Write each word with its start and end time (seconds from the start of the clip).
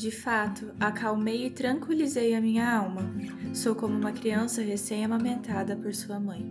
De 0.00 0.10
fato, 0.10 0.74
acalmei 0.80 1.44
e 1.44 1.50
tranquilizei 1.50 2.34
a 2.34 2.40
minha 2.40 2.74
alma. 2.74 3.02
Sou 3.52 3.74
como 3.74 3.94
uma 3.94 4.12
criança 4.12 4.62
recém-amamentada 4.62 5.76
por 5.76 5.94
sua 5.94 6.18
mãe. 6.18 6.42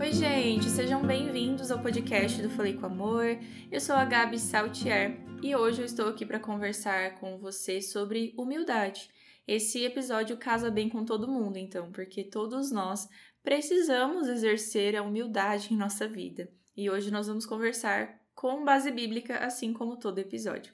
Oi, 0.00 0.10
gente, 0.10 0.70
sejam 0.70 1.06
bem-vindos 1.06 1.70
ao 1.70 1.82
podcast 1.82 2.40
do 2.40 2.48
Falei 2.48 2.72
com 2.72 2.86
Amor. 2.86 3.38
Eu 3.70 3.82
sou 3.82 3.94
a 3.94 4.06
Gabi 4.06 4.38
Saltier 4.38 5.20
e 5.42 5.54
hoje 5.54 5.82
eu 5.82 5.84
estou 5.84 6.08
aqui 6.08 6.24
para 6.24 6.40
conversar 6.40 7.16
com 7.16 7.36
você 7.36 7.82
sobre 7.82 8.32
humildade. 8.34 9.10
Esse 9.46 9.84
episódio 9.84 10.38
casa 10.38 10.70
bem 10.70 10.88
com 10.88 11.04
todo 11.04 11.28
mundo, 11.28 11.58
então, 11.58 11.92
porque 11.92 12.24
todos 12.24 12.70
nós 12.70 13.10
precisamos 13.42 14.26
exercer 14.26 14.96
a 14.96 15.02
humildade 15.02 15.74
em 15.74 15.76
nossa 15.76 16.08
vida. 16.08 16.50
E 16.74 16.88
hoje 16.88 17.10
nós 17.10 17.26
vamos 17.26 17.44
conversar 17.44 18.22
com 18.34 18.64
base 18.64 18.90
bíblica, 18.90 19.36
assim 19.44 19.74
como 19.74 19.98
todo 19.98 20.18
episódio. 20.18 20.72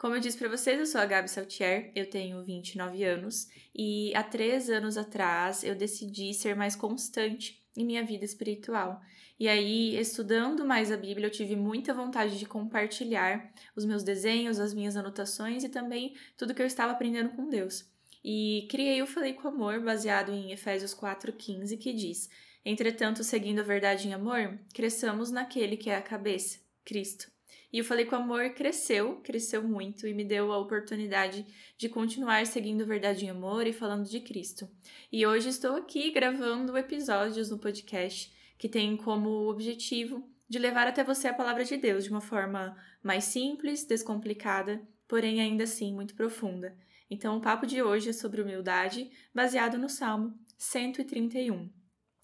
Como 0.00 0.14
eu 0.14 0.20
disse 0.20 0.38
para 0.38 0.48
vocês, 0.48 0.78
eu 0.78 0.86
sou 0.86 0.98
a 0.98 1.04
Gabi 1.04 1.28
Saltier, 1.28 1.92
eu 1.94 2.08
tenho 2.08 2.42
29 2.42 3.04
anos 3.04 3.50
e 3.74 4.10
há 4.16 4.22
três 4.22 4.70
anos 4.70 4.96
atrás 4.96 5.62
eu 5.62 5.74
decidi 5.74 6.32
ser 6.32 6.56
mais 6.56 6.74
constante 6.74 7.62
em 7.76 7.84
minha 7.84 8.02
vida 8.02 8.24
espiritual. 8.24 8.98
E 9.38 9.46
aí, 9.46 9.94
estudando 10.00 10.64
mais 10.64 10.90
a 10.90 10.96
Bíblia, 10.96 11.26
eu 11.26 11.30
tive 11.30 11.54
muita 11.54 11.92
vontade 11.92 12.38
de 12.38 12.46
compartilhar 12.46 13.52
os 13.76 13.84
meus 13.84 14.02
desenhos, 14.02 14.58
as 14.58 14.72
minhas 14.72 14.96
anotações 14.96 15.64
e 15.64 15.68
também 15.68 16.14
tudo 16.34 16.54
que 16.54 16.62
eu 16.62 16.66
estava 16.66 16.92
aprendendo 16.92 17.36
com 17.36 17.50
Deus. 17.50 17.84
E 18.24 18.66
criei 18.70 19.02
o 19.02 19.06
Falei 19.06 19.34
com 19.34 19.48
Amor, 19.48 19.80
baseado 19.80 20.32
em 20.32 20.50
Efésios 20.50 20.94
4,15, 20.94 21.76
que 21.76 21.92
diz: 21.92 22.30
Entretanto, 22.64 23.22
seguindo 23.22 23.58
a 23.58 23.64
verdade 23.64 24.08
em 24.08 24.14
amor, 24.14 24.58
cresçamos 24.72 25.30
naquele 25.30 25.76
que 25.76 25.90
é 25.90 25.96
a 25.96 26.02
cabeça, 26.02 26.58
Cristo 26.86 27.30
e 27.72 27.78
eu 27.78 27.84
falei 27.84 28.04
com 28.04 28.16
o 28.16 28.18
amor 28.18 28.50
cresceu, 28.50 29.16
cresceu 29.22 29.62
muito 29.62 30.06
e 30.06 30.14
me 30.14 30.24
deu 30.24 30.52
a 30.52 30.58
oportunidade 30.58 31.46
de 31.76 31.88
continuar 31.88 32.46
seguindo 32.46 32.84
verdade 32.84 33.24
em 33.24 33.30
amor 33.30 33.66
e 33.66 33.72
falando 33.72 34.08
de 34.08 34.20
Cristo. 34.20 34.68
E 35.12 35.26
hoje 35.26 35.48
estou 35.48 35.76
aqui 35.76 36.10
gravando 36.10 36.76
episódios 36.76 37.50
no 37.50 37.58
podcast 37.58 38.32
que 38.58 38.68
tem 38.68 38.96
como 38.96 39.48
objetivo 39.48 40.28
de 40.48 40.58
levar 40.58 40.86
até 40.86 41.04
você 41.04 41.28
a 41.28 41.34
palavra 41.34 41.64
de 41.64 41.76
Deus 41.76 42.04
de 42.04 42.10
uma 42.10 42.20
forma 42.20 42.76
mais 43.02 43.24
simples, 43.24 43.84
descomplicada, 43.84 44.82
porém 45.06 45.40
ainda 45.40 45.64
assim 45.64 45.94
muito 45.94 46.14
profunda. 46.14 46.76
Então, 47.08 47.36
o 47.36 47.40
papo 47.40 47.66
de 47.66 47.82
hoje 47.82 48.10
é 48.10 48.12
sobre 48.12 48.42
humildade, 48.42 49.10
baseado 49.34 49.78
no 49.78 49.88
Salmo 49.88 50.38
131. 50.58 51.79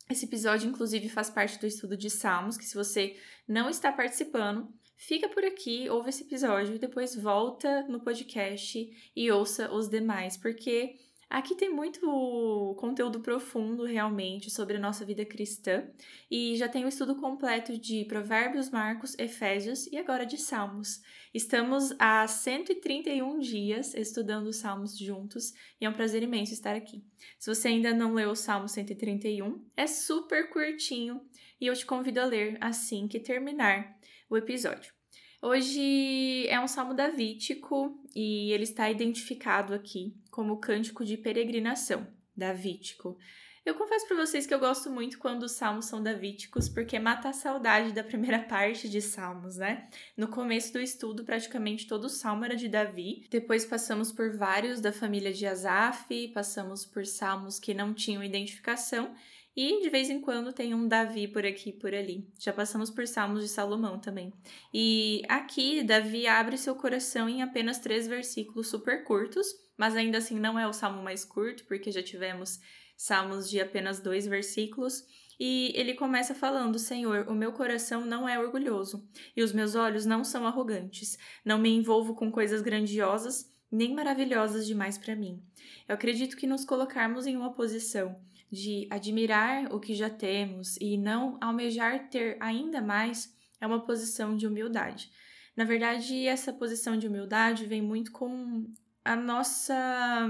Esse 0.08 0.24
episódio, 0.24 0.68
inclusive, 0.68 1.08
faz 1.08 1.28
parte 1.28 1.58
do 1.58 1.66
estudo 1.66 1.96
de 1.96 2.08
Salmos, 2.08 2.56
que 2.56 2.64
se 2.64 2.74
você 2.74 3.16
não 3.48 3.68
está 3.68 3.92
participando, 3.92 4.72
Fica 4.96 5.28
por 5.28 5.44
aqui, 5.44 5.90
ouve 5.90 6.08
esse 6.08 6.22
episódio 6.22 6.74
e 6.74 6.78
depois 6.78 7.14
volta 7.14 7.82
no 7.82 8.00
podcast 8.00 9.10
e 9.14 9.30
ouça 9.30 9.70
os 9.70 9.90
demais, 9.90 10.38
porque 10.38 10.96
aqui 11.28 11.54
tem 11.54 11.70
muito 11.70 12.74
conteúdo 12.78 13.20
profundo 13.20 13.84
realmente 13.84 14.50
sobre 14.50 14.76
a 14.76 14.80
nossa 14.80 15.04
vida 15.04 15.24
cristã 15.24 15.88
e 16.30 16.56
já 16.56 16.68
tem 16.68 16.82
o 16.82 16.86
um 16.86 16.88
estudo 16.88 17.16
completo 17.16 17.78
de 17.78 18.04
Provérbios, 18.04 18.70
Marcos, 18.70 19.18
Efésios 19.18 19.86
e 19.88 19.96
agora 19.96 20.24
de 20.24 20.38
Salmos. 20.38 21.00
Estamos 21.34 21.94
há 21.98 22.26
131 22.26 23.38
dias 23.38 23.94
estudando 23.94 24.46
os 24.46 24.56
Salmos 24.56 24.96
juntos 24.96 25.52
e 25.80 25.84
é 25.84 25.88
um 25.88 25.94
prazer 25.94 26.22
imenso 26.22 26.52
estar 26.52 26.74
aqui. 26.74 27.04
Se 27.38 27.54
você 27.54 27.68
ainda 27.68 27.92
não 27.92 28.14
leu 28.14 28.30
o 28.30 28.36
Salmo 28.36 28.68
131, 28.68 29.64
é 29.76 29.86
super 29.86 30.50
curtinho 30.50 31.20
e 31.60 31.66
eu 31.66 31.74
te 31.74 31.84
convido 31.84 32.20
a 32.20 32.24
ler 32.24 32.56
assim 32.60 33.06
que 33.06 33.20
terminar 33.20 33.96
o 34.28 34.36
episódio. 34.36 34.95
Hoje 35.42 36.46
é 36.48 36.58
um 36.58 36.66
salmo 36.66 36.94
davítico 36.94 37.98
e 38.14 38.50
ele 38.52 38.64
está 38.64 38.90
identificado 38.90 39.74
aqui 39.74 40.14
como 40.30 40.58
cântico 40.58 41.04
de 41.04 41.16
peregrinação, 41.16 42.06
davítico. 42.34 43.18
Eu 43.64 43.74
confesso 43.74 44.06
para 44.06 44.16
vocês 44.16 44.46
que 44.46 44.54
eu 44.54 44.60
gosto 44.60 44.88
muito 44.88 45.18
quando 45.18 45.42
os 45.42 45.52
salmos 45.52 45.86
são 45.86 46.00
davíticos, 46.00 46.68
porque 46.68 47.00
mata 47.00 47.28
a 47.28 47.32
saudade 47.32 47.92
da 47.92 48.04
primeira 48.04 48.38
parte 48.48 48.88
de 48.88 49.02
salmos, 49.02 49.56
né? 49.56 49.88
No 50.16 50.28
começo 50.28 50.72
do 50.72 50.80
estudo, 50.80 51.24
praticamente 51.24 51.86
todo 51.86 52.04
o 52.04 52.08
salmo 52.08 52.44
era 52.44 52.54
de 52.54 52.68
Davi. 52.68 53.26
Depois 53.28 53.64
passamos 53.64 54.12
por 54.12 54.36
vários 54.36 54.80
da 54.80 54.92
família 54.92 55.32
de 55.32 55.46
Asaf, 55.46 56.28
passamos 56.28 56.84
por 56.84 57.04
salmos 57.04 57.58
que 57.58 57.74
não 57.74 57.92
tinham 57.92 58.22
identificação 58.22 59.14
e 59.56 59.80
de 59.80 59.88
vez 59.88 60.10
em 60.10 60.20
quando 60.20 60.52
tem 60.52 60.74
um 60.74 60.86
Davi 60.86 61.26
por 61.26 61.46
aqui 61.46 61.70
e 61.70 61.72
por 61.72 61.94
ali. 61.94 62.28
Já 62.38 62.52
passamos 62.52 62.90
por 62.90 63.06
Salmos 63.08 63.42
de 63.42 63.48
Salomão 63.48 63.98
também. 63.98 64.30
E 64.72 65.22
aqui, 65.28 65.82
Davi 65.82 66.26
abre 66.26 66.58
seu 66.58 66.74
coração 66.74 67.26
em 67.26 67.42
apenas 67.42 67.78
três 67.78 68.06
versículos 68.06 68.68
super 68.68 69.02
curtos, 69.04 69.46
mas 69.78 69.96
ainda 69.96 70.18
assim 70.18 70.38
não 70.38 70.58
é 70.58 70.66
o 70.66 70.74
salmo 70.74 71.02
mais 71.02 71.24
curto, 71.24 71.64
porque 71.64 71.90
já 71.90 72.02
tivemos 72.02 72.60
salmos 72.98 73.48
de 73.48 73.58
apenas 73.58 73.98
dois 73.98 74.26
versículos. 74.26 75.02
E 75.40 75.72
ele 75.74 75.94
começa 75.94 76.34
falando: 76.34 76.78
Senhor, 76.78 77.26
o 77.28 77.34
meu 77.34 77.52
coração 77.52 78.04
não 78.04 78.28
é 78.28 78.38
orgulhoso 78.38 79.08
e 79.34 79.42
os 79.42 79.52
meus 79.52 79.74
olhos 79.74 80.04
não 80.04 80.22
são 80.22 80.46
arrogantes. 80.46 81.18
Não 81.42 81.58
me 81.58 81.70
envolvo 81.70 82.14
com 82.14 82.30
coisas 82.30 82.60
grandiosas 82.60 83.50
nem 83.70 83.94
maravilhosas 83.94 84.66
demais 84.66 84.96
para 84.96 85.16
mim. 85.16 85.42
Eu 85.88 85.94
acredito 85.94 86.36
que 86.36 86.46
nos 86.46 86.64
colocarmos 86.64 87.26
em 87.26 87.36
uma 87.36 87.52
posição 87.52 88.18
de 88.50 88.86
admirar 88.90 89.72
o 89.74 89.80
que 89.80 89.94
já 89.94 90.08
temos 90.08 90.76
e 90.80 90.96
não 90.96 91.36
almejar 91.40 92.08
ter 92.08 92.36
ainda 92.40 92.80
mais, 92.80 93.34
é 93.60 93.66
uma 93.66 93.84
posição 93.84 94.36
de 94.36 94.46
humildade. 94.46 95.10
Na 95.56 95.64
verdade, 95.64 96.26
essa 96.26 96.52
posição 96.52 96.98
de 96.98 97.08
humildade 97.08 97.64
vem 97.64 97.80
muito 97.80 98.12
com 98.12 98.66
a 99.04 99.16
nossa 99.16 100.28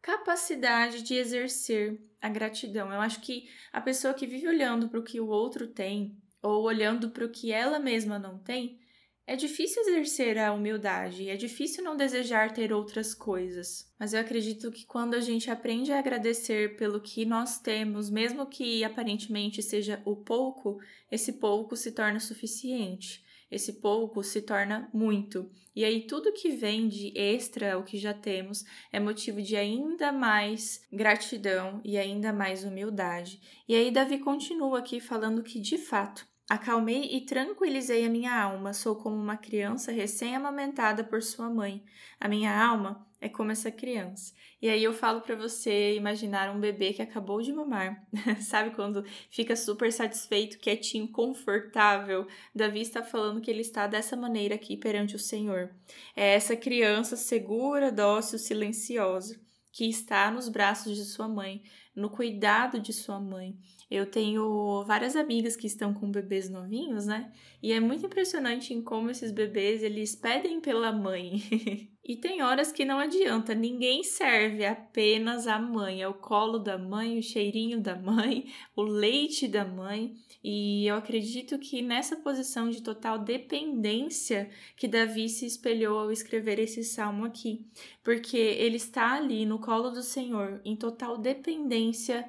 capacidade 0.00 1.02
de 1.02 1.14
exercer 1.14 2.00
a 2.20 2.28
gratidão. 2.28 2.92
Eu 2.92 3.00
acho 3.00 3.20
que 3.20 3.48
a 3.72 3.80
pessoa 3.80 4.14
que 4.14 4.26
vive 4.26 4.48
olhando 4.48 4.88
para 4.88 5.00
o 5.00 5.02
que 5.02 5.20
o 5.20 5.28
outro 5.28 5.66
tem 5.66 6.16
ou 6.42 6.62
olhando 6.62 7.10
para 7.10 7.24
o 7.24 7.28
que 7.28 7.52
ela 7.52 7.78
mesma 7.78 8.18
não 8.18 8.38
tem, 8.38 8.78
é 9.26 9.34
difícil 9.34 9.82
exercer 9.82 10.38
a 10.38 10.52
humildade, 10.52 11.28
é 11.28 11.36
difícil 11.36 11.82
não 11.82 11.96
desejar 11.96 12.52
ter 12.52 12.72
outras 12.72 13.12
coisas. 13.12 13.92
Mas 13.98 14.12
eu 14.12 14.20
acredito 14.20 14.70
que 14.70 14.86
quando 14.86 15.14
a 15.14 15.20
gente 15.20 15.50
aprende 15.50 15.90
a 15.90 15.98
agradecer 15.98 16.76
pelo 16.76 17.00
que 17.00 17.24
nós 17.24 17.58
temos, 17.58 18.08
mesmo 18.08 18.46
que 18.46 18.84
aparentemente 18.84 19.60
seja 19.62 20.00
o 20.04 20.14
pouco, 20.14 20.78
esse 21.10 21.32
pouco 21.32 21.74
se 21.76 21.90
torna 21.90 22.20
suficiente. 22.20 23.26
Esse 23.50 23.74
pouco 23.74 24.22
se 24.22 24.42
torna 24.42 24.88
muito. 24.92 25.50
E 25.74 25.84
aí 25.84 26.06
tudo 26.06 26.32
que 26.32 26.50
vem 26.50 26.88
de 26.88 27.12
extra 27.16 27.78
o 27.78 27.84
que 27.84 27.96
já 27.96 28.12
temos 28.12 28.64
é 28.92 28.98
motivo 28.98 29.40
de 29.40 29.56
ainda 29.56 30.10
mais 30.12 30.84
gratidão 30.92 31.80
e 31.84 31.96
ainda 31.96 32.32
mais 32.32 32.64
humildade. 32.64 33.40
E 33.68 33.74
aí 33.74 33.90
Davi 33.90 34.18
continua 34.18 34.78
aqui 34.80 35.00
falando 35.00 35.42
que 35.42 35.60
de 35.60 35.78
fato 35.78 36.26
Acalmei 36.48 37.16
e 37.16 37.22
tranquilizei 37.22 38.06
a 38.06 38.08
minha 38.08 38.32
alma. 38.40 38.72
Sou 38.72 38.94
como 38.94 39.16
uma 39.16 39.36
criança 39.36 39.90
recém-amamentada 39.90 41.02
por 41.02 41.20
sua 41.22 41.50
mãe. 41.50 41.84
A 42.20 42.28
minha 42.28 42.56
alma 42.56 43.04
é 43.20 43.28
como 43.28 43.50
essa 43.50 43.70
criança. 43.70 44.32
E 44.62 44.68
aí 44.68 44.84
eu 44.84 44.92
falo 44.92 45.20
para 45.20 45.34
você 45.34 45.96
imaginar 45.96 46.54
um 46.54 46.60
bebê 46.60 46.92
que 46.92 47.02
acabou 47.02 47.42
de 47.42 47.52
mamar. 47.52 48.06
Sabe 48.40 48.70
quando 48.76 49.04
fica 49.28 49.56
super 49.56 49.92
satisfeito, 49.92 50.58
quietinho, 50.58 51.08
confortável? 51.08 52.28
Davi 52.54 52.80
está 52.80 53.02
falando 53.02 53.40
que 53.40 53.50
ele 53.50 53.62
está 53.62 53.88
dessa 53.88 54.16
maneira 54.16 54.54
aqui 54.54 54.76
perante 54.76 55.16
o 55.16 55.18
Senhor. 55.18 55.70
É 56.14 56.34
essa 56.34 56.54
criança 56.56 57.16
segura, 57.16 57.90
dócil, 57.90 58.38
silenciosa 58.38 59.44
que 59.76 59.84
está 59.90 60.30
nos 60.30 60.48
braços 60.48 60.96
de 60.96 61.04
sua 61.04 61.28
mãe, 61.28 61.62
no 61.94 62.08
cuidado 62.08 62.80
de 62.80 62.94
sua 62.94 63.20
mãe. 63.20 63.54
Eu 63.88 64.04
tenho 64.04 64.82
várias 64.84 65.14
amigas 65.14 65.54
que 65.54 65.68
estão 65.68 65.94
com 65.94 66.10
bebês 66.10 66.50
novinhos, 66.50 67.06
né? 67.06 67.32
E 67.62 67.72
é 67.72 67.78
muito 67.78 68.04
impressionante 68.04 68.74
em 68.74 68.82
como 68.82 69.10
esses 69.10 69.30
bebês 69.30 69.80
eles 69.80 70.12
pedem 70.16 70.60
pela 70.60 70.90
mãe. 70.90 71.40
e 72.04 72.16
tem 72.16 72.42
horas 72.42 72.72
que 72.72 72.84
não 72.84 72.98
adianta, 72.98 73.54
ninguém 73.54 74.02
serve, 74.02 74.66
apenas 74.66 75.46
a 75.46 75.60
mãe, 75.60 76.02
é 76.02 76.08
o 76.08 76.14
colo 76.14 76.58
da 76.58 76.76
mãe, 76.76 77.16
o 77.16 77.22
cheirinho 77.22 77.80
da 77.80 77.94
mãe, 77.94 78.46
o 78.74 78.82
leite 78.82 79.46
da 79.46 79.64
mãe. 79.64 80.16
E 80.42 80.84
eu 80.84 80.96
acredito 80.96 81.56
que 81.56 81.80
nessa 81.80 82.16
posição 82.16 82.68
de 82.68 82.82
total 82.82 83.20
dependência 83.20 84.50
que 84.76 84.88
Davi 84.88 85.28
se 85.28 85.46
espelhou 85.46 86.00
ao 86.00 86.10
escrever 86.10 86.58
esse 86.58 86.82
salmo 86.82 87.24
aqui, 87.24 87.64
porque 88.02 88.36
ele 88.36 88.76
está 88.76 89.14
ali 89.14 89.46
no 89.46 89.60
colo 89.60 89.90
do 89.90 90.02
Senhor, 90.02 90.60
em 90.64 90.74
total 90.74 91.16
dependência 91.16 92.28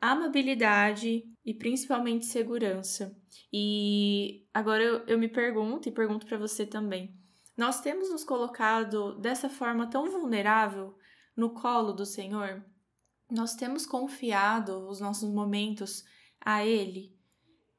amabilidade 0.00 1.24
e 1.44 1.54
principalmente 1.54 2.26
segurança. 2.26 3.16
E 3.52 4.46
agora 4.54 4.82
eu, 4.82 4.98
eu 5.06 5.18
me 5.18 5.28
pergunto 5.28 5.88
e 5.88 5.92
pergunto 5.92 6.26
para 6.26 6.38
você 6.38 6.64
também: 6.64 7.14
nós 7.56 7.80
temos 7.80 8.10
nos 8.10 8.24
colocado 8.24 9.18
dessa 9.20 9.48
forma 9.48 9.88
tão 9.88 10.10
vulnerável 10.10 10.96
no 11.36 11.50
colo 11.50 11.92
do 11.92 12.06
Senhor? 12.06 12.64
Nós 13.30 13.54
temos 13.54 13.86
confiado 13.86 14.88
os 14.88 15.00
nossos 15.00 15.32
momentos 15.32 16.04
a 16.40 16.64
Ele? 16.64 17.14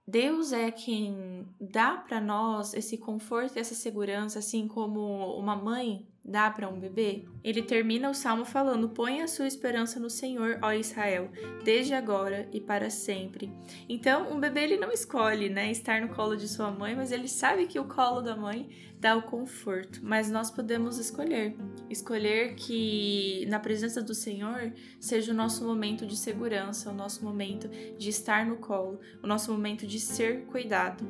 Deus 0.07 0.51
é 0.51 0.71
quem 0.71 1.47
dá 1.59 1.95
para 1.95 2.19
nós 2.19 2.73
esse 2.73 2.97
conforto 2.97 3.55
e 3.55 3.59
essa 3.59 3.75
segurança, 3.75 4.39
assim 4.39 4.67
como 4.67 4.99
uma 5.37 5.55
mãe 5.55 6.10
dá 6.23 6.49
para 6.49 6.69
um 6.69 6.79
bebê? 6.79 7.25
Ele 7.43 7.61
termina 7.61 8.09
o 8.09 8.13
salmo 8.13 8.45
falando: 8.45 8.89
Põe 8.89 9.21
a 9.21 9.27
sua 9.27 9.47
esperança 9.47 9.99
no 9.99 10.09
Senhor, 10.09 10.59
ó 10.61 10.71
Israel, 10.71 11.29
desde 11.63 11.93
agora 11.93 12.47
e 12.53 12.59
para 12.59 12.89
sempre. 12.89 13.51
Então, 13.89 14.31
um 14.31 14.39
bebê 14.39 14.63
ele 14.63 14.77
não 14.77 14.91
escolhe, 14.91 15.49
né, 15.49 15.71
estar 15.71 16.01
no 16.01 16.09
colo 16.09 16.35
de 16.35 16.47
sua 16.47 16.71
mãe, 16.71 16.95
mas 16.95 17.11
ele 17.11 17.27
sabe 17.27 17.67
que 17.67 17.79
o 17.79 17.85
colo 17.85 18.21
da 18.21 18.35
mãe 18.35 18.69
dá 18.99 19.15
o 19.17 19.23
conforto. 19.23 19.99
Mas 20.03 20.29
nós 20.29 20.51
podemos 20.51 20.99
escolher, 20.99 21.55
escolher 21.89 22.53
que 22.55 23.45
na 23.49 23.59
presença 23.59 24.01
do 24.01 24.13
Senhor 24.13 24.71
seja 24.99 25.31
o 25.31 25.35
nosso 25.35 25.65
momento 25.65 26.05
de 26.05 26.15
segurança, 26.15 26.91
o 26.91 26.93
nosso 26.93 27.25
momento 27.25 27.67
de 27.97 28.09
estar 28.09 28.45
no 28.45 28.57
colo, 28.57 28.99
o 29.23 29.27
nosso 29.27 29.51
momento 29.51 29.87
de 29.87 29.99
ser 29.99 30.45
cuidado. 30.45 31.03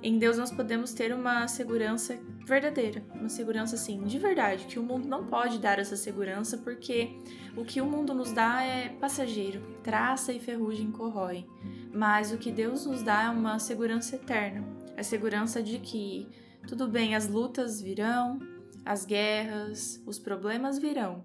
Em 0.00 0.18
Deus 0.18 0.36
nós 0.36 0.52
podemos 0.52 0.92
ter 0.92 1.14
uma 1.14 1.48
segurança 1.48 2.20
verdadeira, 2.44 3.02
uma 3.14 3.28
segurança 3.28 3.74
assim, 3.74 4.02
de 4.04 4.18
verdade, 4.18 4.66
que 4.66 4.78
o 4.78 4.82
mundo 4.82 5.08
não 5.08 5.26
pode 5.26 5.58
dar 5.58 5.78
essa 5.78 5.96
segurança 5.96 6.58
porque 6.58 7.18
o 7.56 7.64
que 7.64 7.80
o 7.80 7.86
mundo 7.86 8.12
nos 8.14 8.32
dá 8.32 8.62
é 8.62 8.90
passageiro, 8.90 9.60
traça 9.82 10.32
e 10.32 10.38
ferrugem 10.38 10.90
corrói. 10.90 11.46
Mas 11.92 12.32
o 12.32 12.38
que 12.38 12.50
Deus 12.50 12.86
nos 12.86 13.02
dá 13.02 13.24
é 13.24 13.30
uma 13.30 13.58
segurança 13.58 14.16
eterna, 14.16 14.64
a 14.96 15.02
segurança 15.02 15.62
de 15.62 15.78
que 15.78 16.28
tudo 16.66 16.88
bem, 16.88 17.14
as 17.14 17.28
lutas 17.28 17.80
virão, 17.80 18.38
as 18.84 19.04
guerras, 19.04 20.02
os 20.06 20.18
problemas 20.18 20.78
virão, 20.78 21.24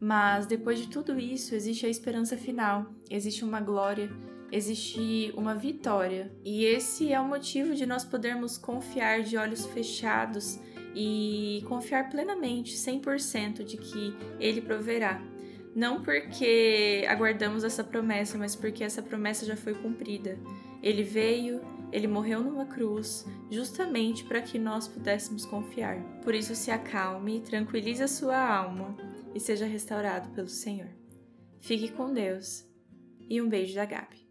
mas 0.00 0.46
depois 0.46 0.78
de 0.78 0.88
tudo 0.88 1.18
isso 1.18 1.54
existe 1.54 1.86
a 1.86 1.88
esperança 1.88 2.36
final, 2.36 2.86
existe 3.10 3.44
uma 3.44 3.60
glória 3.60 4.10
existe 4.50 5.32
uma 5.36 5.54
vitória. 5.54 6.32
E 6.44 6.64
esse 6.64 7.12
é 7.12 7.20
o 7.20 7.24
motivo 7.24 7.74
de 7.74 7.86
nós 7.86 8.04
podermos 8.04 8.56
confiar 8.56 9.22
de 9.22 9.36
olhos 9.36 9.66
fechados 9.66 10.58
e 10.94 11.62
confiar 11.68 12.08
plenamente, 12.10 12.76
100% 12.76 13.62
de 13.62 13.76
que 13.76 14.16
Ele 14.40 14.60
proverá. 14.60 15.20
Não 15.74 16.02
porque 16.02 17.04
aguardamos 17.08 17.62
essa 17.62 17.84
promessa, 17.84 18.38
mas 18.38 18.56
porque 18.56 18.82
essa 18.82 19.02
promessa 19.02 19.46
já 19.46 19.54
foi 19.54 19.74
cumprida. 19.74 20.38
Ele 20.82 21.02
veio, 21.02 21.60
ele 21.92 22.08
morreu 22.08 22.42
numa 22.42 22.64
cruz, 22.64 23.26
justamente 23.50 24.24
para 24.24 24.40
que 24.40 24.58
nós 24.58 24.88
pudéssemos 24.88 25.44
confiar. 25.44 26.00
Por 26.24 26.34
isso, 26.34 26.54
se 26.54 26.70
acalme, 26.70 27.40
tranquilize 27.40 28.02
a 28.02 28.08
sua 28.08 28.38
alma 28.38 28.96
e 29.34 29.40
seja 29.40 29.66
restaurado 29.66 30.30
pelo 30.30 30.48
Senhor. 30.48 30.90
Fique 31.60 31.92
com 31.92 32.12
Deus 32.12 32.64
e 33.28 33.40
um 33.40 33.48
beijo 33.48 33.74
da 33.74 33.84
Gabi. 33.84 34.27